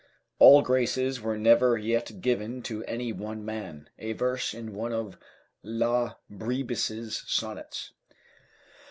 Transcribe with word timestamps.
["All 0.39 0.63
graces 0.63 1.21
were 1.21 1.37
never 1.37 1.77
yet 1.77 2.21
given 2.21 2.63
to 2.63 2.83
any 2.85 3.13
one 3.13 3.45
man." 3.45 3.87
A 3.99 4.13
verse 4.13 4.51
in 4.51 4.73
one 4.73 4.91
of 4.93 5.19
La 5.61 6.15
Brebis' 6.27 7.23
Sonnets. 7.27 7.91